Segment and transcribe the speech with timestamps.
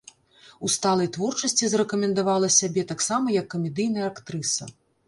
[0.67, 4.63] У сталай творчасці зарэкамендавала сябе таксама як камедыйная актрыса.